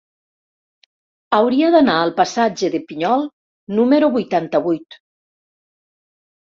[1.39, 3.29] Hauria d'anar al passatge de Pinyol
[3.83, 5.01] número vuitanta-vuit.